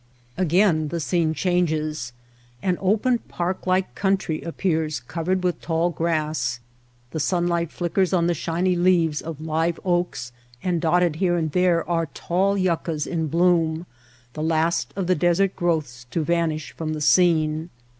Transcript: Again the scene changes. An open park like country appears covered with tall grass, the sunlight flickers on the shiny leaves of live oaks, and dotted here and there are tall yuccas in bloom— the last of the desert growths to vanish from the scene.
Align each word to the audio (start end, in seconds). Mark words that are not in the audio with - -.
Again 0.35 0.87
the 0.87 0.99
scene 0.99 1.35
changes. 1.35 2.11
An 2.63 2.75
open 2.81 3.19
park 3.19 3.67
like 3.67 3.93
country 3.93 4.41
appears 4.41 4.99
covered 4.99 5.43
with 5.43 5.61
tall 5.61 5.91
grass, 5.91 6.59
the 7.11 7.19
sunlight 7.19 7.71
flickers 7.71 8.11
on 8.11 8.25
the 8.25 8.33
shiny 8.33 8.75
leaves 8.75 9.21
of 9.21 9.39
live 9.39 9.79
oaks, 9.85 10.31
and 10.63 10.81
dotted 10.81 11.17
here 11.17 11.35
and 11.37 11.51
there 11.51 11.87
are 11.87 12.07
tall 12.15 12.57
yuccas 12.57 13.05
in 13.05 13.27
bloom— 13.27 13.85
the 14.33 14.41
last 14.41 14.91
of 14.95 15.05
the 15.05 15.13
desert 15.13 15.55
growths 15.55 16.07
to 16.09 16.23
vanish 16.23 16.71
from 16.71 16.93
the 16.93 16.99
scene. 17.01 17.69